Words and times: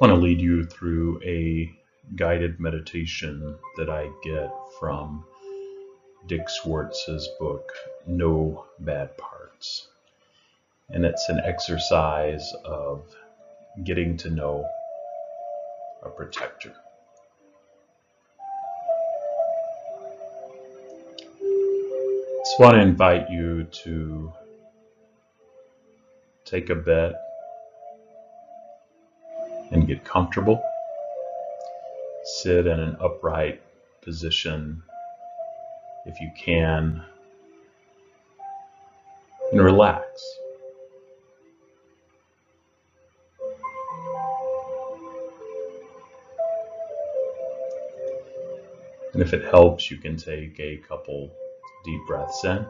Want 0.00 0.12
to 0.12 0.16
lead 0.16 0.40
you 0.40 0.64
through 0.64 1.22
a 1.22 1.72
guided 2.16 2.58
meditation 2.58 3.56
that 3.76 3.88
I 3.88 4.10
get 4.24 4.50
from 4.80 5.24
Dick 6.26 6.48
Schwartz's 6.48 7.28
book, 7.38 7.72
No 8.04 8.66
Bad 8.80 9.16
Parts. 9.16 9.86
And 10.90 11.04
it's 11.04 11.28
an 11.28 11.40
exercise 11.44 12.52
of 12.64 13.04
getting 13.84 14.16
to 14.18 14.30
know 14.30 14.68
a 16.02 16.08
protector. 16.10 16.74
I 21.20 22.38
Just 22.40 22.58
want 22.58 22.74
to 22.74 22.80
invite 22.80 23.30
you 23.30 23.64
to 23.84 24.32
take 26.44 26.68
a 26.70 26.74
bed 26.74 27.14
and 29.84 29.88
get 29.88 30.04
comfortable. 30.04 30.62
Sit 32.24 32.66
in 32.66 32.80
an 32.80 32.96
upright 33.00 33.60
position 34.00 34.82
if 36.06 36.18
you 36.20 36.30
can 36.38 37.02
and 39.52 39.62
relax. 39.62 40.02
And 49.12 49.22
if 49.22 49.34
it 49.34 49.44
helps, 49.44 49.90
you 49.90 49.98
can 49.98 50.16
take 50.16 50.58
a 50.58 50.78
couple 50.78 51.30
deep 51.84 52.00
breaths 52.06 52.42
in. 52.44 52.66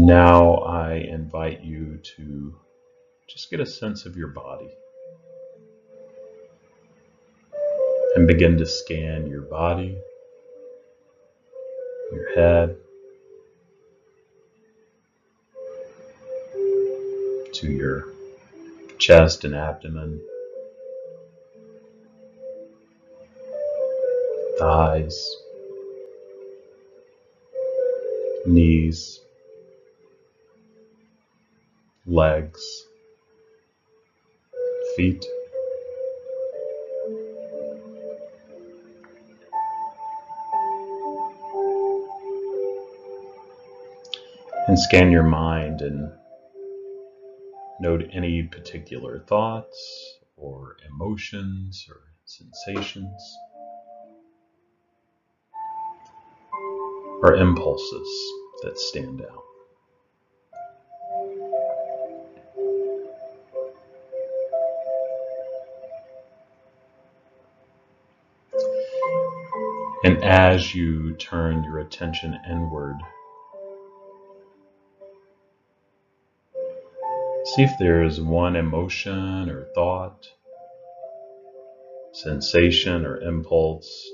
Now 0.00 0.54
I 0.58 0.94
invite 0.94 1.64
you 1.64 1.98
to 2.16 2.54
just 3.28 3.50
get 3.50 3.58
a 3.58 3.66
sense 3.66 4.06
of 4.06 4.16
your 4.16 4.28
body 4.28 4.70
and 8.14 8.28
begin 8.28 8.56
to 8.58 8.64
scan 8.64 9.26
your 9.26 9.42
body, 9.42 9.98
your 12.12 12.34
head, 12.36 12.76
to 17.54 17.66
your 17.66 18.04
chest 18.98 19.44
and 19.44 19.54
abdomen, 19.56 20.20
thighs, 24.60 25.36
knees, 28.46 29.20
legs, 32.08 32.86
feet. 34.96 35.22
And 44.66 44.78
scan 44.78 45.10
your 45.10 45.22
mind 45.22 45.82
and 45.82 46.10
note 47.80 48.04
any 48.12 48.42
particular 48.42 49.20
thoughts 49.26 50.18
or 50.36 50.76
emotions 50.90 51.86
or 51.90 52.00
sensations 52.24 53.36
or 57.22 57.34
impulses 57.36 58.08
that 58.62 58.78
stand 58.78 59.22
out. 59.22 59.47
And 70.18 70.26
as 70.26 70.74
you 70.74 71.14
turn 71.14 71.62
your 71.62 71.78
attention 71.78 72.36
inward, 72.50 72.96
see 77.44 77.62
if 77.62 77.78
there 77.78 78.02
is 78.02 78.20
one 78.20 78.56
emotion 78.56 79.48
or 79.48 79.66
thought, 79.76 80.26
sensation 82.12 83.06
or 83.06 83.20
impulse 83.20 84.10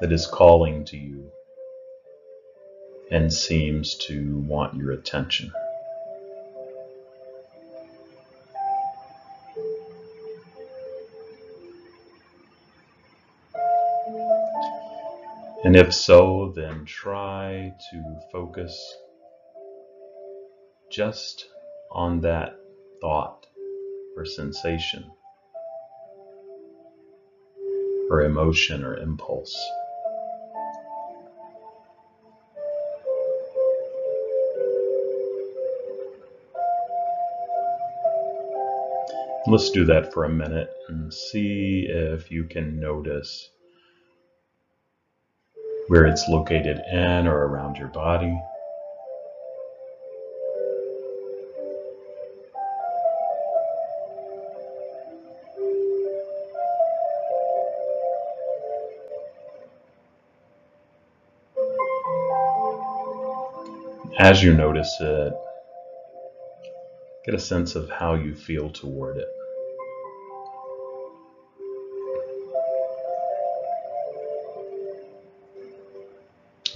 that 0.00 0.12
is 0.12 0.26
calling 0.26 0.86
to 0.86 0.96
you 0.96 1.30
and 3.10 3.30
seems 3.30 3.96
to 4.06 4.38
want 4.48 4.78
your 4.78 4.92
attention. 4.92 5.52
And 15.70 15.78
if 15.78 15.94
so, 15.94 16.52
then 16.56 16.84
try 16.84 17.72
to 17.92 18.20
focus 18.32 18.74
just 20.90 21.46
on 21.92 22.22
that 22.22 22.56
thought 23.00 23.46
or 24.16 24.24
sensation 24.24 25.08
or 28.10 28.22
emotion 28.22 28.82
or 28.82 28.96
impulse. 28.96 29.56
Let's 39.46 39.70
do 39.70 39.84
that 39.84 40.12
for 40.12 40.24
a 40.24 40.28
minute 40.28 40.72
and 40.88 41.14
see 41.14 41.86
if 41.88 42.28
you 42.28 42.42
can 42.42 42.80
notice 42.80 43.50
where 45.90 46.06
it's 46.06 46.28
located 46.28 46.78
in 46.92 47.26
or 47.26 47.48
around 47.48 47.76
your 47.76 47.88
body. 47.88 48.40
As 64.16 64.40
you 64.40 64.54
notice 64.54 64.96
it, 65.00 65.32
get 67.24 67.34
a 67.34 67.38
sense 67.40 67.74
of 67.74 67.90
how 67.90 68.14
you 68.14 68.36
feel 68.36 68.70
toward 68.70 69.16
it. 69.16 69.39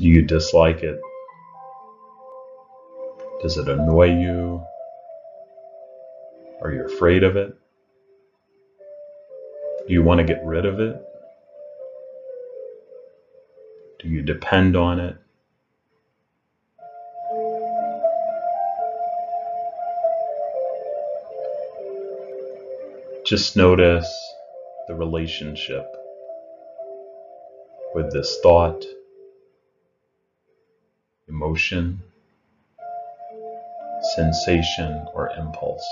Do 0.05 0.11
you 0.11 0.21
dislike 0.21 0.83
it? 0.83 1.01
Does 3.41 3.57
it 3.57 3.67
annoy 3.71 4.09
you? 4.09 4.63
Are 6.61 6.71
you 6.71 6.85
afraid 6.85 7.23
of 7.23 7.37
it? 7.37 7.57
Do 9.89 9.95
you 9.95 10.03
want 10.03 10.19
to 10.19 10.25
get 10.25 10.45
rid 10.45 10.67
of 10.67 10.79
it? 10.79 11.03
Do 13.99 14.11
you 14.11 14.21
depend 14.21 14.77
on 14.77 15.01
it? 15.01 15.17
Just 23.25 23.57
notice 23.57 24.35
the 24.87 24.95
relationship 24.95 25.87
with 27.95 28.13
this 28.13 28.39
thought 28.43 28.85
emotion, 31.29 32.03
sensation, 34.15 35.07
or 35.15 35.31
impulse. 35.39 35.87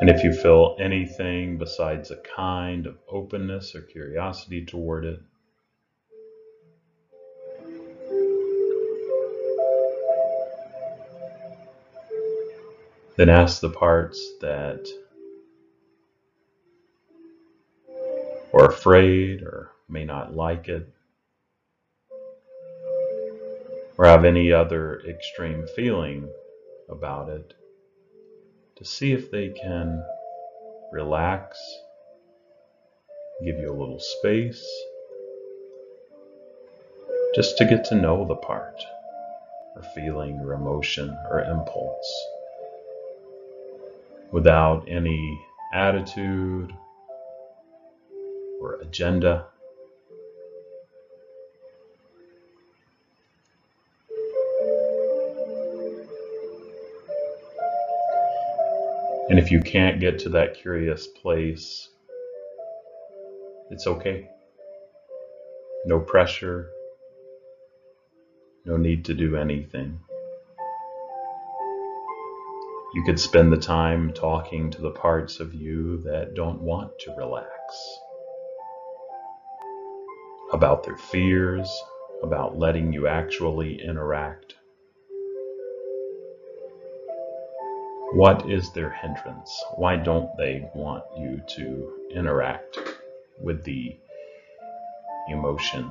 And 0.00 0.10
if 0.10 0.22
you 0.22 0.32
feel 0.32 0.76
anything 0.78 1.56
besides 1.56 2.10
a 2.10 2.16
kind 2.16 2.86
of 2.86 2.98
openness 3.08 3.74
or 3.74 3.80
curiosity 3.80 4.64
toward 4.66 5.04
it, 5.04 5.20
then 13.16 13.28
ask 13.28 13.60
the 13.60 13.70
parts 13.70 14.20
that 14.40 14.86
or 18.54 18.66
afraid 18.66 19.42
or 19.42 19.72
may 19.88 20.04
not 20.04 20.32
like 20.32 20.68
it 20.68 20.88
or 23.98 24.06
have 24.06 24.24
any 24.24 24.52
other 24.52 25.00
extreme 25.08 25.66
feeling 25.74 26.28
about 26.88 27.28
it, 27.28 27.52
to 28.76 28.84
see 28.84 29.12
if 29.12 29.28
they 29.32 29.48
can 29.48 30.04
relax, 30.92 31.58
give 33.44 33.56
you 33.56 33.68
a 33.68 33.78
little 33.78 33.98
space, 33.98 34.64
just 37.34 37.58
to 37.58 37.64
get 37.64 37.84
to 37.84 37.96
know 37.96 38.24
the 38.24 38.36
part, 38.36 38.80
or 39.74 39.82
feeling, 39.96 40.38
or 40.38 40.52
emotion, 40.52 41.08
or 41.28 41.40
impulse, 41.40 42.26
without 44.30 44.84
any 44.88 45.40
attitude 45.72 46.72
or 48.64 48.80
agenda. 48.80 49.46
And 59.28 59.38
if 59.38 59.50
you 59.50 59.60
can't 59.60 60.00
get 60.00 60.18
to 60.20 60.30
that 60.30 60.54
curious 60.54 61.06
place, 61.06 61.88
it's 63.70 63.86
okay. 63.86 64.28
No 65.86 66.00
pressure, 66.00 66.70
no 68.64 68.76
need 68.76 69.04
to 69.06 69.14
do 69.14 69.36
anything. 69.36 69.98
You 72.94 73.02
could 73.04 73.18
spend 73.18 73.52
the 73.52 73.58
time 73.58 74.12
talking 74.12 74.70
to 74.70 74.80
the 74.80 74.90
parts 74.90 75.40
of 75.40 75.52
you 75.52 76.02
that 76.02 76.34
don't 76.34 76.60
want 76.60 76.98
to 77.00 77.14
relax 77.16 77.50
about 80.54 80.84
their 80.84 80.96
fears, 80.96 81.70
about 82.22 82.58
letting 82.58 82.92
you 82.92 83.06
actually 83.06 83.82
interact 83.82 84.54
What 88.14 88.48
is 88.48 88.70
their 88.70 88.90
hindrance? 88.90 89.60
Why 89.74 89.96
don't 89.96 90.30
they 90.36 90.70
want 90.72 91.02
you 91.18 91.42
to 91.56 91.92
interact 92.14 92.78
with 93.40 93.64
the 93.64 93.98
emotion 95.28 95.90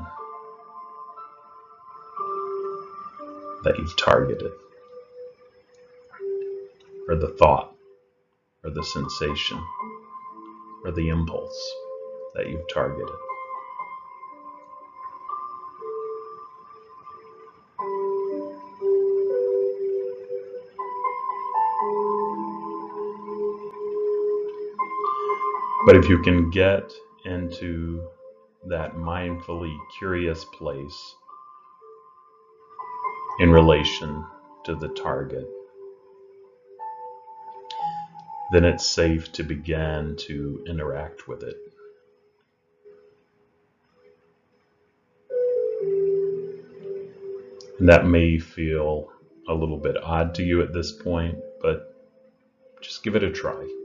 that 3.65 3.77
you've 3.77 3.97
targeted? 3.97 4.53
Or 7.09 7.17
the 7.17 7.35
thought, 7.37 7.75
or 8.63 8.69
the 8.69 8.85
sensation, 8.85 9.61
or 10.85 10.93
the 10.93 11.09
impulse 11.09 11.75
that 12.35 12.47
you've 12.47 12.69
targeted? 12.73 13.32
But 25.85 25.97
if 25.97 26.07
you 26.07 26.21
can 26.21 26.49
get 26.49 26.93
into 27.25 28.07
that 28.67 28.93
mindfully 28.93 29.75
curious 29.99 30.45
place 30.45 31.15
in 33.39 33.51
relation 33.51 34.25
to 34.63 34.75
the 34.75 34.87
target, 34.89 35.45
then 38.53 38.63
it's 38.63 38.85
safe 38.85 39.33
to 39.33 39.43
begin 39.43 40.15
to 40.19 40.63
interact 40.67 41.27
with 41.27 41.43
it. 41.43 41.57
And 47.79 47.89
that 47.89 48.05
may 48.05 48.39
feel 48.39 49.09
a 49.49 49.53
little 49.53 49.79
bit 49.79 49.97
odd 50.01 50.33
to 50.35 50.43
you 50.43 50.61
at 50.61 50.71
this 50.71 50.93
point, 50.93 51.37
but 51.61 51.93
just 52.81 53.03
give 53.03 53.17
it 53.17 53.23
a 53.23 53.31
try. 53.31 53.82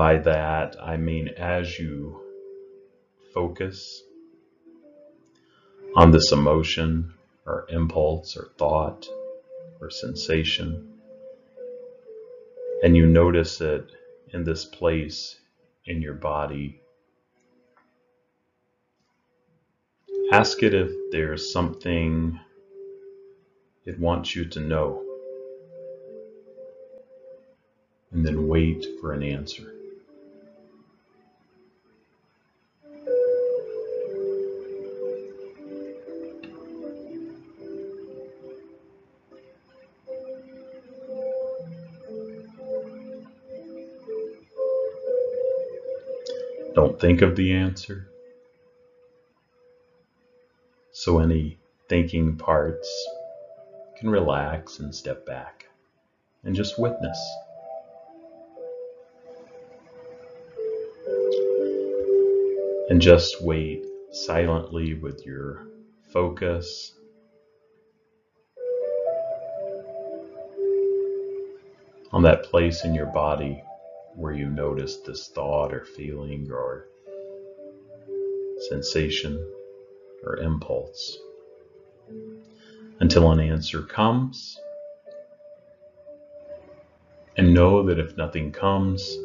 By 0.00 0.16
that, 0.16 0.76
I 0.82 0.96
mean 0.96 1.28
as 1.28 1.78
you 1.78 2.22
focus 3.34 4.02
on 5.94 6.10
this 6.10 6.32
emotion 6.32 7.12
or 7.44 7.66
impulse 7.68 8.34
or 8.34 8.48
thought 8.56 9.06
or 9.78 9.90
sensation, 9.90 10.88
and 12.82 12.96
you 12.96 13.08
notice 13.08 13.60
it 13.60 13.92
in 14.32 14.42
this 14.42 14.64
place 14.64 15.38
in 15.84 16.00
your 16.00 16.14
body, 16.14 16.80
ask 20.32 20.62
it 20.62 20.72
if 20.72 20.90
there's 21.10 21.52
something 21.52 22.40
it 23.84 24.00
wants 24.00 24.34
you 24.34 24.46
to 24.46 24.60
know. 24.60 25.04
and 28.12 28.26
then 28.26 28.48
wait 28.48 28.84
for 29.00 29.12
an 29.12 29.22
answer. 29.22 29.79
Don't 46.74 47.00
think 47.00 47.22
of 47.22 47.36
the 47.36 47.52
answer. 47.52 48.08
So 50.92 51.18
any 51.18 51.58
thinking 51.88 52.36
parts 52.36 52.88
can 53.98 54.10
relax 54.10 54.78
and 54.78 54.94
step 54.94 55.26
back 55.26 55.66
and 56.44 56.54
just 56.54 56.78
witness. 56.78 57.18
and 62.90 63.00
just 63.00 63.40
wait 63.40 63.84
silently 64.10 64.94
with 64.94 65.24
your 65.24 65.64
focus. 66.12 66.92
On 72.12 72.24
that 72.24 72.42
place 72.42 72.84
in 72.84 72.92
your 72.92 73.06
body 73.06 73.62
where 74.14 74.32
you 74.32 74.48
notice 74.48 74.98
this 74.98 75.28
thought 75.28 75.72
or 75.72 75.84
feeling 75.84 76.50
or 76.50 76.86
sensation 78.68 79.42
or 80.24 80.36
impulse 80.38 81.18
until 83.00 83.30
an 83.30 83.40
answer 83.40 83.82
comes. 83.82 84.58
And 87.36 87.54
know 87.54 87.82
that 87.84 87.98
if 87.98 88.16
nothing 88.16 88.52
comes, 88.52 89.16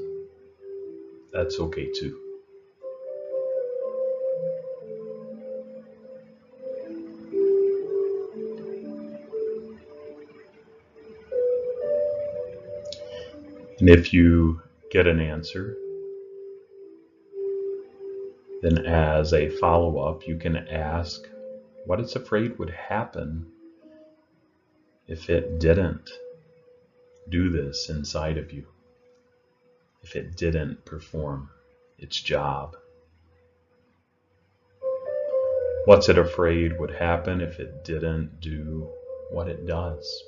that's 1.33 1.59
okay 1.59 1.91
too. 1.91 2.19
And 13.79 13.89
if 13.89 14.13
you 14.13 14.61
get 14.95 15.07
an 15.07 15.19
answer, 15.19 15.75
then 18.61 18.85
as 18.85 19.33
a 19.33 19.49
follow 19.49 19.97
up, 19.97 20.25
you 20.25 20.37
can 20.37 20.55
ask 20.55 21.21
what 21.85 21.99
it's 21.99 22.15
afraid 22.15 22.57
would 22.57 22.69
happen 22.69 23.45
if 25.05 25.29
it 25.29 25.59
didn't 25.59 26.09
do 27.27 27.49
this 27.49 27.89
inside 27.89 28.37
of 28.37 28.53
you, 28.53 28.65
if 30.01 30.15
it 30.15 30.37
didn't 30.37 30.85
perform 30.85 31.49
its 31.99 32.21
job. 32.21 32.77
What's 35.83 36.07
it 36.07 36.17
afraid 36.17 36.79
would 36.79 36.91
happen 36.91 37.41
if 37.41 37.59
it 37.59 37.83
didn't 37.83 38.39
do 38.39 38.87
what 39.29 39.49
it 39.49 39.67
does? 39.67 40.23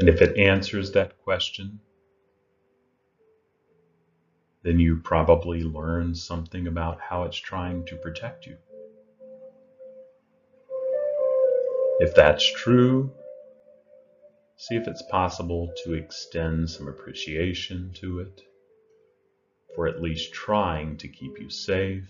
And 0.00 0.08
if 0.08 0.20
it 0.20 0.36
answers 0.36 0.92
that 0.92 1.22
question, 1.22 1.80
then 4.62 4.78
you 4.78 4.96
probably 4.96 5.62
learn 5.62 6.14
something 6.14 6.66
about 6.66 7.00
how 7.00 7.24
it's 7.24 7.36
trying 7.36 7.84
to 7.86 7.96
protect 7.96 8.46
you. 8.46 8.56
If 12.00 12.14
that's 12.14 12.50
true, 12.62 13.12
see 14.56 14.76
if 14.76 14.86
it's 14.88 15.02
possible 15.02 15.72
to 15.84 15.94
extend 15.94 16.70
some 16.70 16.88
appreciation 16.88 17.92
to 17.94 18.20
it 18.20 18.42
for 19.74 19.86
at 19.86 20.02
least 20.02 20.32
trying 20.32 20.96
to 20.98 21.08
keep 21.08 21.38
you 21.38 21.48
safe. 21.48 22.08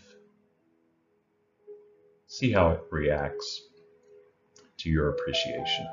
See 2.26 2.50
how 2.50 2.70
it 2.70 2.80
reacts 2.90 3.62
to 4.78 4.90
your 4.90 5.10
appreciation. 5.10 5.86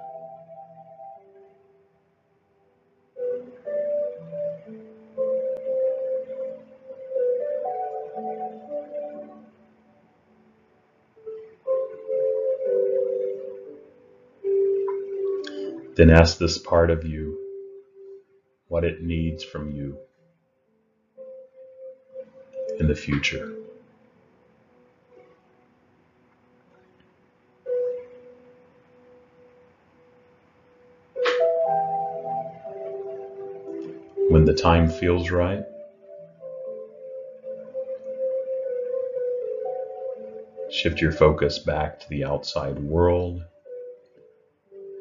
Then 15.99 16.11
ask 16.11 16.37
this 16.37 16.57
part 16.57 16.91
of 16.91 17.03
you 17.03 17.37
what 18.69 18.85
it 18.85 19.03
needs 19.03 19.43
from 19.43 19.69
you 19.75 19.97
in 22.79 22.87
the 22.87 22.95
future. 22.95 23.53
When 34.29 34.45
the 34.45 34.53
time 34.53 34.89
feels 34.89 35.31
right, 35.31 35.65
shift 40.71 41.01
your 41.01 41.11
focus 41.11 41.59
back 41.59 41.99
to 41.99 42.07
the 42.07 42.23
outside 42.23 42.79
world. 42.79 43.43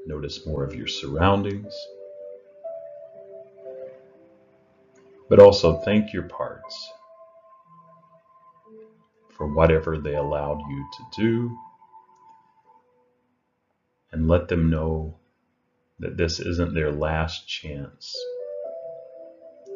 Notice 0.08 0.46
more 0.46 0.64
of 0.64 0.74
your 0.74 0.86
surroundings. 0.86 1.74
But 5.28 5.38
also 5.38 5.82
thank 5.82 6.14
your 6.14 6.22
parts 6.22 6.92
for 9.36 9.46
whatever 9.46 9.98
they 9.98 10.14
allowed 10.14 10.62
you 10.70 10.88
to 10.96 11.22
do. 11.22 11.58
And 14.10 14.28
let 14.28 14.48
them 14.48 14.70
know 14.70 15.18
that 15.98 16.16
this 16.16 16.40
isn't 16.40 16.72
their 16.72 16.90
last 16.90 17.46
chance 17.46 18.16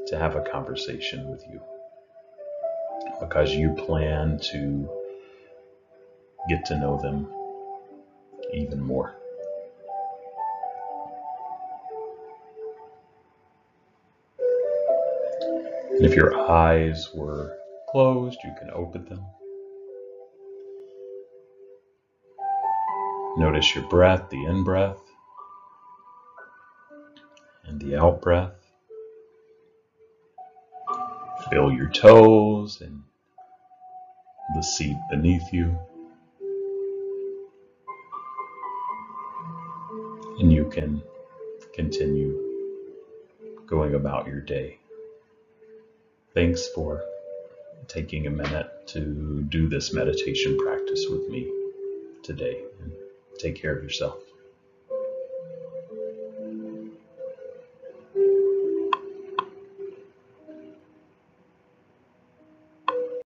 to 0.07 0.19
have 0.19 0.35
a 0.35 0.41
conversation 0.51 1.31
with 1.31 1.45
you 1.53 1.61
because 3.21 3.53
you 3.53 3.75
plan 3.75 4.41
to 4.53 4.89
get 6.49 6.65
to 6.65 6.79
know 6.79 6.99
them 7.03 7.31
even 8.55 8.81
more. 8.81 9.22
And 16.03 16.11
if 16.11 16.17
your 16.17 16.37
eyes 16.51 17.11
were 17.15 17.57
closed, 17.89 18.37
you 18.43 18.53
can 18.59 18.73
open 18.73 19.05
them. 19.05 19.25
Notice 23.37 23.73
your 23.77 23.87
breath, 23.87 24.29
the 24.29 24.45
in 24.47 24.65
breath 24.65 24.99
and 27.67 27.81
the 27.81 27.95
out 27.97 28.21
breath. 28.21 28.51
Feel 31.51 31.71
your 31.71 31.89
toes 31.91 32.81
and 32.81 33.05
the 34.57 34.63
seat 34.63 34.97
beneath 35.09 35.53
you. 35.53 35.79
And 40.41 40.53
you 40.53 40.69
can 40.69 41.01
continue 41.73 42.37
going 43.69 43.95
about 43.95 44.27
your 44.27 44.41
day. 44.41 44.82
Thanks 46.35 46.67
for 46.69 47.05
taking 47.89 48.27
a 48.27 48.31
minute 48.31 48.89
to 48.89 49.45
do 49.51 49.69
this 49.69 49.93
meditation 49.93 50.57
practice 50.57 51.07
with 51.11 51.29
me 51.29 51.51
today. 52.23 52.63
Take 53.39 53.61
care 53.61 53.77
of 53.77 53.83
yourself. 53.83 54.32